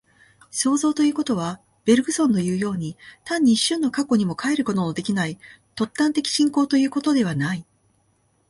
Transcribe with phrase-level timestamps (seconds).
[0.49, 5.37] 創造ということは、ベルグソンのいうように、単に一瞬の過去にも還ることのできない
[5.75, 7.65] 尖端的進行ということではない。